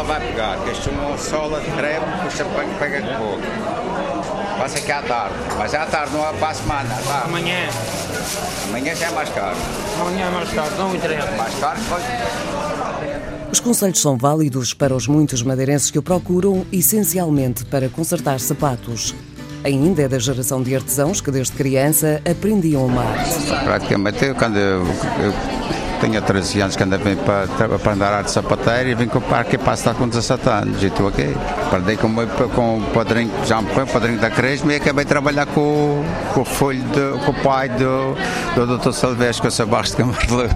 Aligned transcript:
pegar, 0.00 0.58
que 0.64 0.70
este 0.70 0.88
uma 0.88 1.16
sola 1.18 1.60
de 1.60 1.70
creme, 1.72 2.06
puxa 2.22 2.44
pega 2.78 3.18
pouco. 3.18 3.42
Passa 4.58 4.78
aqui 4.78 4.92
à 4.92 5.02
tarde, 5.02 5.34
mas 5.58 5.74
é 5.74 5.78
à 5.78 5.86
tarde, 5.86 6.12
não 6.12 6.26
é 6.26 6.32
para 6.32 6.48
a 6.48 6.54
semana, 6.54 6.88
tarde. 7.06 7.24
Amanhã, 7.28 7.68
Amanhã 8.68 8.94
já 8.94 9.06
é 9.06 9.10
mais 9.10 9.28
caro. 9.30 9.56
amanhã 10.00 10.26
é 10.26 10.30
mais 10.30 10.50
tarde, 10.52 10.74
não 10.78 10.94
interessa. 10.94 11.30
Mais 11.32 11.54
caro 11.56 11.78
depois. 11.80 12.02
Os 13.52 13.60
conselhos 13.60 14.00
são 14.00 14.16
válidos 14.16 14.72
para 14.72 14.94
os 14.94 15.06
muitos 15.06 15.42
madeirenses 15.42 15.90
que 15.90 15.98
o 15.98 16.02
procuram 16.02 16.64
essencialmente 16.72 17.64
para 17.66 17.88
consertar 17.88 18.40
sapatos. 18.40 19.14
Ainda 19.64 20.02
é 20.02 20.08
da 20.08 20.18
geração 20.18 20.62
de 20.62 20.74
artesãos 20.74 21.20
que 21.20 21.30
desde 21.30 21.52
criança 21.52 22.20
aprendiam 22.28 22.86
o 22.86 22.88
mar. 22.88 23.14
Praticamente, 23.64 24.32
quando 24.34 24.56
eu, 24.56 24.80
eu 24.82 25.32
tenho 26.02 26.20
13 26.20 26.60
anos 26.60 26.74
que 26.74 26.82
ando 26.82 26.98
bem 26.98 27.14
para, 27.14 27.78
para 27.78 27.92
andar 27.92 28.12
arte 28.12 28.32
sapateira 28.32 28.90
e 28.90 28.94
vim 28.94 29.06
com 29.06 29.18
o 29.18 29.22
parque 29.22 29.56
para 29.56 29.74
estar 29.74 29.94
com 29.94 30.08
17 30.08 30.48
anos 30.48 30.82
e 30.82 30.86
estou 30.86 31.06
aqui. 31.06 31.32
Aprendi 31.66 31.96
com, 31.96 32.12
com 32.48 32.78
o 32.78 32.82
padrinho, 32.92 33.30
já 33.46 33.62
foi, 33.62 33.84
o 33.84 33.86
padrinho 33.86 34.18
da 34.18 34.28
Cresma 34.28 34.72
e 34.72 34.76
acabei 34.76 35.04
de 35.04 35.08
trabalhar 35.08 35.46
com, 35.46 36.04
com 36.34 36.40
o 36.40 36.44
filho, 36.44 36.82
de, 36.82 37.24
com 37.24 37.30
o 37.30 37.34
pai 37.34 37.68
do, 37.68 38.16
do 38.56 38.78
Dr. 38.78 38.90
Silvestre, 38.90 39.42
com 39.42 39.48
o 39.48 39.50
Sebastião 39.52 40.10
de 40.10 40.26
Camargo. 40.26 40.54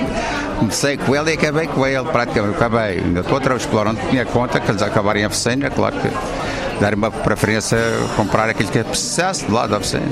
Comecei 0.58 0.96
com 0.96 1.14
ele 1.14 1.32
e 1.32 1.34
acabei 1.34 1.66
com 1.66 1.86
ele, 1.86 2.04
praticamente 2.04 2.56
acabei. 2.56 2.98
Ainda 2.98 3.20
estou 3.20 3.38
a 3.38 3.56
explorar 3.56 3.90
onde 3.90 4.00
tinha 4.08 4.24
conta, 4.24 4.58
que 4.58 4.70
eles 4.70 4.80
acabarem 4.80 5.24
a 5.24 5.26
oficina, 5.26 5.68
claro 5.68 5.94
que 5.96 6.08
dar 6.80 6.94
uma 6.94 7.10
preferência 7.10 7.78
comprar 8.16 8.48
aquilo 8.48 8.70
que 8.70 8.82
precisasse 8.82 9.44
de 9.44 9.52
lá 9.52 9.66
da 9.66 9.76
oficina. 9.76 10.08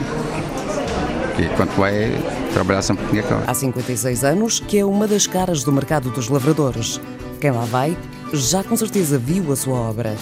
E 1.38 1.48
quando 1.56 1.70
vai 1.76 2.12
trabalhar 2.52 2.82
sempre 2.82 3.06
tinha 3.08 3.22
conta. 3.22 3.50
Há 3.50 3.54
56 3.54 4.24
anos 4.24 4.60
que 4.60 4.78
é 4.78 4.84
uma 4.84 5.06
das 5.06 5.26
caras 5.26 5.64
do 5.64 5.72
mercado 5.72 6.10
dos 6.10 6.28
lavradores. 6.28 7.00
Quem 7.40 7.50
lá 7.50 7.64
vai 7.64 7.96
já 8.32 8.62
com 8.62 8.76
certeza 8.76 9.18
viu 9.18 9.52
a 9.52 9.56
sua 9.56 9.78
obra. 9.78 10.14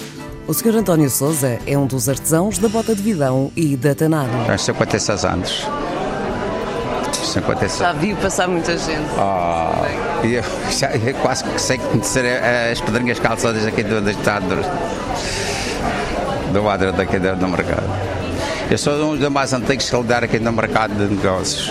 O 0.47 0.53
Sr. 0.53 0.77
António 0.77 1.09
Souza 1.09 1.59
é 1.67 1.79
um 1.79 1.87
dos 1.87 2.09
artesãos 2.09 2.59
da 2.59 2.69
Bota 2.69 2.95
de 2.95 3.03
Vidão 3.03 3.53
e 3.55 3.77
da 3.77 3.95
Tanado. 3.95 4.31
Tenho 4.47 4.59
56 4.59 5.25
anos. 5.25 5.67
56. 7.13 7.79
Já 7.79 7.93
viu 7.93 8.17
passar 8.17 8.49
muita 8.49 8.77
gente. 8.77 9.09
Ah, 9.17 9.87
e 10.25 10.35
eu, 10.35 10.43
já, 10.71 10.91
eu 10.91 11.15
quase 11.15 11.45
que 11.45 11.61
sei 11.61 11.79
conhecer 11.79 12.25
as 12.71 12.81
pedrinhas 12.81 13.19
calçadas 13.19 13.65
aqui 13.67 13.83
do, 13.83 14.01
do 14.01 14.11
estado 14.11 14.45
do, 16.53 16.53
do 16.53 16.69
Adra 16.69 16.93
daqui 16.93 17.19
do, 17.19 17.37
do 17.37 17.49
mercado. 17.49 17.87
Eu 18.73 18.79
sou 18.79 19.13
um 19.13 19.15
dos 19.19 19.29
mais 19.29 19.53
antigos 19.53 19.91
que 19.91 19.95
lidar 19.95 20.25
aqui 20.25 20.39
no 20.39 20.51
mercado 20.51 20.95
de 20.95 21.15
negócios. 21.15 21.71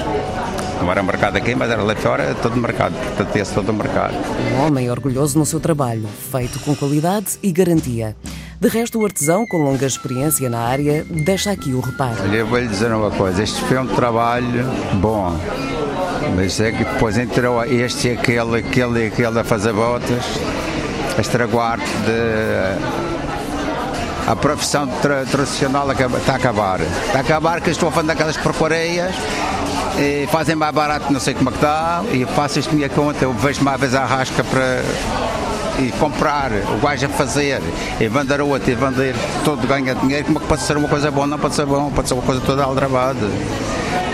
Não 0.79 0.91
era 0.91 1.01
mercado 1.01 1.35
aqui, 1.35 1.55
mas 1.55 1.71
era 1.71 1.81
lá 1.81 1.95
fora, 1.95 2.35
todo 2.43 2.55
mercado. 2.55 2.93
Portanto, 2.93 3.35
esse 3.35 3.51
todo 3.55 3.69
o 3.69 3.73
mercado. 3.73 4.13
Um 4.53 4.67
homem 4.67 4.91
orgulhoso 4.91 5.39
no 5.39 5.43
seu 5.43 5.59
trabalho, 5.59 6.07
feito 6.31 6.59
com 6.59 6.75
qualidade 6.75 7.39
e 7.41 7.51
garantia. 7.51 8.15
De 8.59 8.67
resto, 8.69 8.99
o 8.99 9.03
artesão, 9.03 9.47
com 9.47 9.57
longa 9.57 9.87
experiência 9.87 10.47
na 10.47 10.59
área, 10.59 11.03
deixa 11.09 11.49
aqui 11.49 11.73
o 11.73 11.79
reparo. 11.79 12.21
Olha, 12.21 12.35
eu 12.35 12.45
vou 12.45 12.59
lhe 12.59 12.67
dizer 12.67 12.91
uma 12.91 13.09
coisa, 13.09 13.41
este 13.41 13.59
foi 13.61 13.79
um 13.79 13.87
trabalho 13.87 14.63
bom, 15.01 15.35
mas 16.35 16.59
é 16.59 16.71
que 16.71 16.83
depois 16.83 17.17
entrou 17.17 17.65
este 17.65 18.09
e 18.09 18.11
aquele, 18.11 18.57
aquele 18.57 19.05
e 19.05 19.07
aquele 19.07 19.39
a 19.39 19.43
fazer 19.43 19.73
botas, 19.73 20.23
a 21.17 21.21
estragar 21.21 21.79
de... 21.79 23.00
A 24.27 24.35
profissão 24.35 24.87
tra- 24.87 25.25
tradicional 25.29 25.87
está 25.91 26.33
a 26.33 26.35
acabar. 26.35 26.79
Está 26.79 27.17
a 27.17 27.21
acabar 27.21 27.59
que 27.61 27.69
estou 27.69 27.89
a 27.89 27.91
fazer 27.91 28.11
aquelas 28.11 28.37
porcarias 28.37 29.13
e 29.99 30.27
fazem 30.31 30.55
mais 30.55 30.73
barato, 30.73 31.11
não 31.11 31.19
sei 31.19 31.33
como 31.33 31.49
é 31.49 31.51
que 31.51 31.57
está, 31.57 32.01
e 32.11 32.25
faço 32.25 32.59
isto 32.59 32.73
minha 32.73 32.87
conta, 32.89 33.25
eu 33.25 33.33
vejo 33.33 33.61
uma 33.61 33.77
vez 33.77 33.93
a 33.93 34.05
rasca 34.05 34.43
para 34.43 34.81
e 35.79 35.91
comprar, 35.93 36.51
o 36.51 36.79
gajo 36.81 37.05
a 37.05 37.09
fazer, 37.09 37.61
e 37.99 38.07
vender 38.07 38.39
o 38.41 38.47
outro, 38.47 38.69
e 38.71 38.75
vender, 38.75 39.15
todo 39.43 39.65
ganha 39.67 39.95
dinheiro, 39.95 40.25
como 40.25 40.37
é 40.37 40.41
que 40.41 40.47
pode 40.47 40.61
ser 40.61 40.77
uma 40.77 40.87
coisa 40.87 41.09
boa? 41.09 41.25
Não 41.25 41.39
pode 41.39 41.55
ser 41.55 41.65
bom, 41.65 41.89
pode 41.91 42.07
ser 42.07 42.13
uma 42.13 42.23
coisa 42.23 42.41
toda 42.45 42.63
aldrabada. 42.63 43.27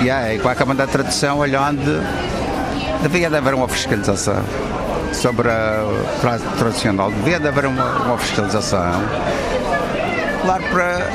E 0.02 0.10
aí, 0.10 0.40
com 0.40 0.48
a 0.50 0.56
Câmara 0.56 0.80
da 0.80 0.88
Tradução, 0.88 1.40
olhando, 1.40 2.02
devia 3.02 3.30
de 3.30 3.36
haver 3.36 3.54
uma 3.54 3.68
fiscalização 3.68 4.38
sobre 5.14 5.50
a 5.50 5.84
tradicional, 6.58 7.12
devia 7.12 7.40
de 7.40 7.48
haver 7.48 7.66
uma, 7.66 7.84
uma 8.04 8.18
fiscalização. 8.18 9.02
Claro, 10.48 10.64
para 10.72 11.10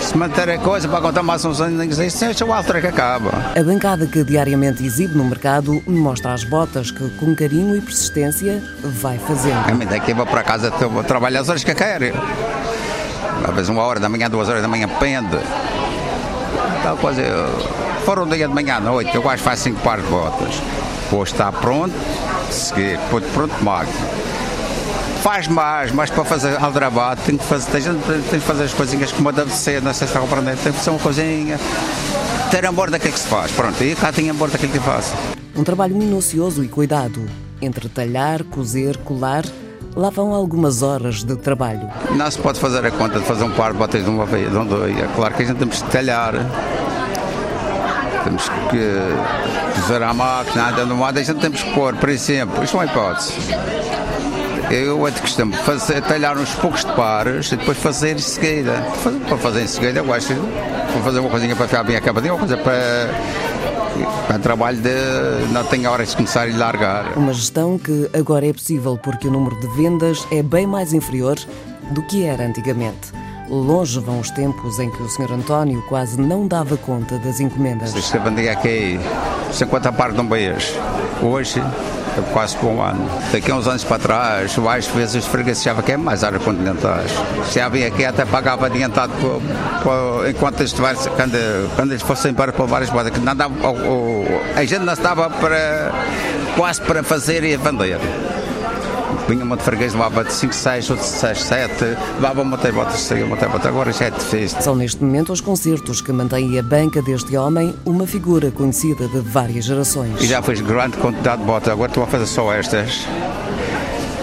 se 0.00 0.16
manter 0.16 0.50
a 0.50 0.58
coisa, 0.58 0.88
para 0.88 1.00
contar 1.00 1.22
mais 1.22 1.44
uns 1.44 1.60
anos, 1.60 1.96
isso 1.96 2.24
é 2.24 2.44
o 2.44 2.52
altura 2.52 2.80
que 2.80 2.88
acaba. 2.88 3.30
A 3.56 3.62
bancada 3.62 4.04
que 4.04 4.24
diariamente 4.24 4.84
exibe 4.84 5.16
no 5.16 5.24
mercado 5.24 5.80
mostra 5.86 6.32
as 6.34 6.42
botas 6.42 6.90
que, 6.90 7.08
com 7.10 7.36
carinho 7.36 7.76
e 7.76 7.80
persistência, 7.80 8.60
vai 8.82 9.16
fazendo. 9.16 9.70
A 9.70 9.72
mim 9.72 9.86
daqui 9.86 10.12
vou 10.12 10.26
para 10.26 10.42
casa, 10.42 10.72
eu 10.80 10.90
vou 10.90 11.04
trabalhar 11.04 11.38
as 11.42 11.48
horas 11.48 11.62
que 11.62 11.70
eu 11.70 11.76
quero. 11.76 12.06
Às 13.48 13.54
vezes 13.54 13.68
uma 13.68 13.82
hora 13.84 14.00
da 14.00 14.08
manhã, 14.08 14.28
duas 14.28 14.48
horas 14.48 14.60
da 14.60 14.66
manhã, 14.66 14.88
pende. 14.98 15.38
Coisa. 17.00 17.20
eu- 17.22 17.86
Fora 18.04 18.22
um 18.24 18.28
dia 18.28 18.48
de 18.48 18.54
manhã 18.54 18.76
à 18.78 18.80
noite, 18.80 19.14
eu 19.14 19.22
gosto 19.22 19.36
de 19.38 19.42
fazer 19.44 19.62
cinco 19.62 19.80
pares 19.82 20.04
de 20.04 20.10
botas. 20.10 20.54
Depois 21.04 21.30
está 21.30 21.52
pronto, 21.52 21.94
seguir, 22.50 22.98
depois 22.98 23.24
pronto, 23.32 23.54
mago. 23.62 23.90
Faz 25.22 25.48
mais, 25.48 25.90
mas 25.92 26.10
para 26.10 26.24
fazer 26.24 26.56
aldrabado 26.62 27.20
tem 27.26 27.36
que 27.36 27.44
fazer, 27.44 27.70
tem, 27.70 27.82
tem 27.82 28.40
que 28.40 28.46
fazer 28.46 28.64
as 28.64 28.72
coisinhas 28.72 29.12
como 29.12 29.32
deve 29.32 29.52
ser, 29.52 29.82
não 29.82 29.92
sei 29.92 30.06
se 30.06 30.12
está 30.12 30.20
compreendendo, 30.20 30.62
tem 30.62 30.72
que 30.72 30.78
ser 30.78 30.90
uma 30.90 30.98
coisinha, 30.98 31.58
ter 32.50 32.64
amor 32.64 32.90
daquilo 32.90 33.12
que 33.12 33.18
se 33.18 33.26
faz. 33.26 33.50
Pronto, 33.52 33.82
e 33.82 33.94
cá 33.94 34.12
tem 34.12 34.30
amor 34.30 34.50
daquilo 34.50 34.72
que 34.72 34.80
faço. 34.80 35.14
Um 35.54 35.64
trabalho 35.64 35.96
minucioso 35.96 36.62
e 36.62 36.68
cuidado. 36.68 37.26
Entre 37.60 37.88
talhar, 37.88 38.44
cozer, 38.44 38.98
colar, 38.98 39.44
lá 39.96 40.10
vão 40.10 40.34
algumas 40.34 40.82
horas 40.82 41.24
de 41.24 41.34
trabalho. 41.36 41.88
Não 42.10 42.30
se 42.30 42.38
pode 42.38 42.60
fazer 42.60 42.84
a 42.84 42.90
conta 42.90 43.18
de 43.18 43.24
fazer 43.24 43.44
um 43.44 43.50
par 43.50 43.72
de 43.72 43.78
botas 43.78 44.04
de 44.04 44.10
uma 44.10 44.26
vez, 44.26 44.50
de 44.50 44.56
um 44.56 44.66
dois. 44.66 44.96
É 44.96 45.08
claro 45.16 45.34
que 45.34 45.42
a 45.42 45.46
gente 45.46 45.58
temos 45.58 45.82
que 45.82 45.90
talhar. 45.90 46.34
Temos 48.22 48.48
que 48.48 49.80
fazer 49.80 50.02
a 50.02 50.12
máquina, 50.12 50.68
andando 50.68 51.04
a 51.04 51.12
gente 51.12 51.40
temos 51.40 51.62
que 51.62 51.72
pôr, 51.72 51.94
por 51.94 52.08
exemplo, 52.08 52.62
isto 52.62 52.76
é 52.76 52.80
uma 52.80 52.86
hipótese. 52.86 53.32
Eu 54.70 55.06
é 55.06 55.10
de 55.12 55.20
costume 55.20 55.52
fazer, 55.52 56.02
talhar 56.02 56.36
uns 56.36 56.52
poucos 56.54 56.84
de 56.84 56.92
pares 56.92 57.52
e 57.52 57.56
depois 57.56 57.78
fazer 57.78 58.16
em 58.16 58.18
seguida. 58.18 58.84
Para 59.28 59.38
fazer 59.38 59.62
em 59.62 59.66
seguida, 59.66 60.00
eu 60.00 60.04
de 60.04 60.10
para 60.92 61.02
fazer 61.02 61.20
uma 61.20 61.30
coisinha 61.30 61.54
para 61.54 61.68
ficar 61.68 61.84
bem 61.84 61.94
acabadinha, 61.94 62.32
uma 62.32 62.40
coisa 62.40 62.56
para, 62.56 63.08
para 64.26 64.38
trabalho 64.40 64.78
de 64.78 65.52
não 65.52 65.64
tenho 65.64 65.88
horas 65.88 66.10
de 66.10 66.16
começar 66.16 66.48
e 66.48 66.52
largar. 66.52 67.16
Uma 67.16 67.32
gestão 67.32 67.78
que 67.78 68.10
agora 68.12 68.44
é 68.44 68.52
possível 68.52 68.98
porque 68.98 69.28
o 69.28 69.30
número 69.30 69.54
de 69.60 69.68
vendas 69.68 70.26
é 70.32 70.42
bem 70.42 70.66
mais 70.66 70.92
inferior 70.92 71.36
do 71.92 72.02
que 72.02 72.24
era 72.24 72.44
antigamente. 72.44 73.12
Longe 73.48 74.00
vão 74.00 74.18
os 74.18 74.30
tempos 74.32 74.80
em 74.80 74.90
que 74.90 75.00
o 75.00 75.08
Sr. 75.08 75.32
António 75.32 75.80
quase 75.82 76.20
não 76.20 76.48
dava 76.48 76.76
conta 76.76 77.16
das 77.18 77.38
encomendas. 77.38 77.94
Isto 77.94 78.18
vendia 78.18 78.50
aqui 78.50 78.98
50 79.52 79.92
pares 79.92 80.16
de 80.16 80.20
um 80.20 80.24
mês. 80.24 80.74
Hoje 81.22 81.60
é 81.60 82.05
quase 82.32 82.56
por 82.56 82.66
um 82.68 82.82
ano. 82.82 83.08
Daqui 83.32 83.50
a 83.50 83.54
uns 83.54 83.66
anos 83.66 83.84
para 83.84 83.98
trás, 83.98 84.56
às 84.58 84.86
vezes 84.88 85.14
os 85.24 85.26
fregueses 85.26 85.62
achavam 85.62 85.82
que 85.82 85.92
é 85.92 85.96
mais 85.96 86.22
área 86.24 86.38
continentais. 86.38 87.10
Já 87.52 87.66
havia 87.66 87.88
aqui 87.88 88.04
até 88.04 88.24
pagava 88.24 88.66
adiantado 88.66 89.12
por- 89.20 89.40
por- 89.82 90.28
enquanto 90.28 90.60
eles 90.60 90.72
quando, 90.72 91.74
quando 91.76 91.90
eles 91.92 92.02
fossem 92.02 92.32
para, 92.34 92.52
para 92.52 92.64
várias 92.66 92.90
bodas, 92.90 93.10
que 93.12 93.20
não 93.20 93.34
dava, 93.34 93.54
o- 93.68 93.70
o- 94.24 94.40
a 94.54 94.64
gente 94.64 94.80
não 94.84 94.92
estava 94.92 95.28
para, 95.30 95.92
quase 96.56 96.80
para 96.82 97.02
fazer 97.02 97.44
e 97.44 97.56
vender. 97.56 97.98
Vinha 99.28 99.44
uma 99.44 99.56
de 99.56 99.62
freguês, 99.62 99.92
levava 99.92 100.24
de 100.24 100.32
5, 100.32 100.54
6, 100.54 100.90
outro 100.90 101.04
6, 101.04 101.42
7, 101.42 101.84
levava 102.14 102.42
uma 102.42 102.58
saía 102.96 103.24
uma 103.24 103.36
de 103.36 103.46
botas. 103.46 103.66
Agora 103.66 103.92
já 103.92 104.06
é 104.06 104.10
difícil. 104.10 104.60
São 104.60 104.76
neste 104.76 105.02
momento 105.02 105.32
os 105.32 105.40
concertos 105.40 106.00
que 106.00 106.12
mantêm 106.12 106.58
a 106.58 106.62
banca 106.62 107.02
deste 107.02 107.36
homem 107.36 107.74
uma 107.84 108.06
figura 108.06 108.50
conhecida 108.50 109.08
de 109.08 109.20
várias 109.20 109.64
gerações. 109.64 110.20
E 110.20 110.26
já 110.26 110.42
fiz 110.42 110.60
grande 110.60 110.96
quantidade 110.96 111.40
de 111.40 111.46
botas, 111.46 111.72
agora 111.72 111.90
estou 111.90 112.04
a 112.04 112.06
fazer 112.06 112.26
só 112.26 112.52
estas. 112.52 113.06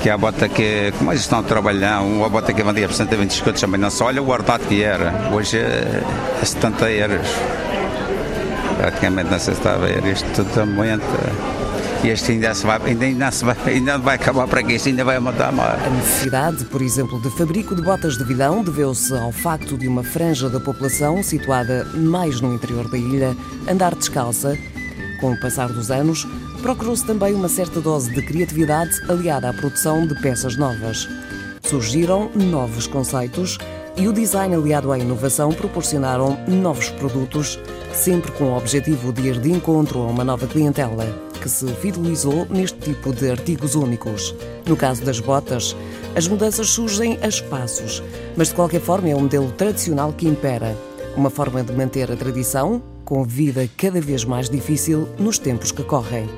Que 0.02 0.10
é 0.10 0.12
a 0.12 0.18
bota 0.18 0.50
que, 0.50 0.92
como 0.98 1.12
eles 1.12 1.22
estão 1.22 1.40
a 1.40 1.44
trabalhar, 1.44 2.02
uma 2.02 2.28
bota 2.28 2.52
que 2.52 2.62
vendia 2.62 2.88
por 2.88 2.94
120 2.94 3.32
escudos 3.32 3.62
também 3.62 3.80
não 3.80 3.90
só, 3.90 4.08
olha 4.08 4.22
o 4.22 4.30
ordenado 4.30 4.66
que 4.66 4.84
era, 4.84 5.30
hoje 5.32 5.58
é 5.58 6.04
é 6.44 6.46
70 6.46 6.92
euros. 6.92 7.28
Praticamente 8.78 9.32
não 9.32 9.40
sei 9.40 9.54
se 9.54 9.60
está 9.62 9.76
a 9.76 9.78
ver, 9.78 10.06
isto 10.06 10.28
tudo 10.36 10.60
aumenta. 10.60 11.63
Este 12.04 12.34
ainda, 12.34 12.54
se 12.54 12.66
vai, 12.66 12.82
ainda, 12.84 13.06
ainda, 13.06 13.32
se 13.32 13.46
vai, 13.46 13.56
ainda 13.66 13.98
vai 13.98 14.16
acabar 14.16 14.46
para 14.46 14.60
aqui, 14.60 14.74
isto 14.74 14.90
ainda 14.90 15.06
vai 15.06 15.16
aumentar 15.16 15.54
mais. 15.54 15.82
A 15.82 15.90
necessidade, 15.90 16.66
por 16.66 16.82
exemplo, 16.82 17.18
de 17.22 17.30
fabrico 17.30 17.74
de 17.74 17.82
botas 17.82 18.18
de 18.18 18.26
vidão 18.26 18.62
deveu-se 18.62 19.14
ao 19.14 19.32
facto 19.32 19.78
de 19.78 19.88
uma 19.88 20.04
franja 20.04 20.50
da 20.50 20.60
população 20.60 21.24
situada 21.24 21.86
mais 21.94 22.42
no 22.42 22.54
interior 22.54 22.90
da 22.90 22.98
ilha 22.98 23.38
andar 23.70 23.96
descalça. 23.96 24.58
Com 25.22 25.32
o 25.32 25.40
passar 25.40 25.70
dos 25.70 25.90
anos, 25.90 26.28
procurou-se 26.62 27.06
também 27.06 27.34
uma 27.34 27.48
certa 27.48 27.80
dose 27.80 28.12
de 28.12 28.22
criatividade 28.22 28.92
aliada 29.10 29.50
à 29.50 29.54
produção 29.54 30.06
de 30.06 30.14
peças 30.22 30.58
novas. 30.58 31.08
Surgiram 31.62 32.30
novos 32.36 32.86
conceitos 32.86 33.58
e 33.96 34.10
o 34.10 34.14
design 34.14 34.54
aliado 34.54 34.92
à 34.92 35.00
inovação 35.00 35.54
proporcionaram 35.54 36.38
novos 36.50 36.90
produtos, 36.90 37.58
sempre 37.94 38.30
com 38.34 38.44
o 38.44 38.58
objetivo 38.58 39.14
de 39.14 39.22
ir 39.22 39.40
de 39.40 39.50
encontro 39.50 40.02
a 40.02 40.08
uma 40.08 40.26
nova 40.26 40.46
clientela, 40.48 41.06
que 41.44 41.50
se 41.50 41.68
fidelizou 41.76 42.48
neste 42.50 42.80
tipo 42.80 43.12
de 43.12 43.30
artigos 43.30 43.76
únicos. 43.76 44.34
No 44.66 44.78
caso 44.78 45.04
das 45.04 45.20
botas, 45.20 45.76
as 46.16 46.26
mudanças 46.26 46.70
surgem 46.70 47.20
a 47.22 47.28
espaços, 47.28 48.02
mas 48.38 48.48
de 48.48 48.56
qualquer 48.56 48.80
forma 48.80 49.10
é 49.10 49.16
o 49.16 49.20
modelo 49.20 49.52
tradicional 49.52 50.14
que 50.14 50.26
impera. 50.26 50.74
Uma 51.18 51.30
forma 51.30 51.62
de 51.62 51.74
manter 51.74 52.10
a 52.10 52.16
tradição, 52.16 52.82
com 53.04 53.26
vida 53.26 53.70
cada 53.76 54.00
vez 54.00 54.24
mais 54.24 54.50
difícil 54.50 55.10
nos 55.20 55.38
tempos 55.38 55.74
que 55.74 55.84
correm. 55.84 56.30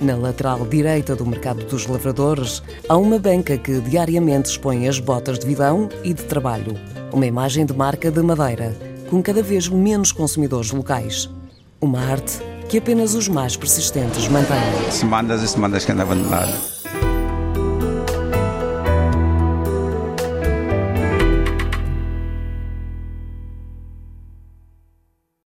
Na 0.00 0.16
lateral 0.16 0.66
direita 0.66 1.14
do 1.14 1.24
mercado 1.24 1.64
dos 1.66 1.86
lavradores, 1.86 2.64
há 2.88 2.96
uma 2.96 3.18
banca 3.18 3.56
que 3.56 3.80
diariamente 3.80 4.50
expõe 4.50 4.88
as 4.88 4.98
botas 4.98 5.38
de 5.38 5.46
vidão 5.46 5.88
e 6.02 6.12
de 6.12 6.24
trabalho. 6.24 6.74
Uma 7.12 7.26
imagem 7.26 7.64
de 7.64 7.74
marca 7.74 8.10
de 8.10 8.22
madeira, 8.22 8.76
com 9.08 9.22
cada 9.22 9.40
vez 9.42 9.68
menos 9.68 10.10
consumidores 10.10 10.72
locais. 10.72 11.30
Uma 11.80 12.00
arte 12.00 12.49
que 12.70 12.78
apenas 12.78 13.16
os 13.16 13.26
mais 13.26 13.56
persistentes 13.56 14.28
mantêm. 14.28 14.56
Semanas 14.92 15.42
e 15.42 15.48
semanas 15.48 15.84
que 15.84 15.90
anda 15.90 16.04
abandonado. 16.04 16.79